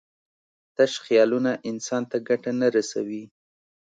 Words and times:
تش 0.75 0.93
خیالونه 1.05 1.51
انسان 1.69 2.03
ته 2.11 2.17
ګټه 2.27 2.51
نه 2.59 2.67
رسوي. 2.75 3.23